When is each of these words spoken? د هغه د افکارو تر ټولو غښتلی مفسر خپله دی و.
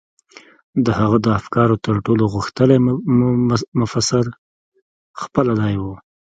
د 0.85 0.87
هغه 0.99 1.17
د 1.25 1.27
افکارو 1.39 1.75
تر 1.85 1.95
ټولو 2.05 2.23
غښتلی 2.35 2.77
مفسر 3.81 4.25
خپله 5.21 5.53
دی 5.61 5.75
و. 5.83 5.85